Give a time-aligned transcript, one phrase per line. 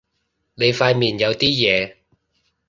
[0.55, 1.95] 你塊面有啲嘢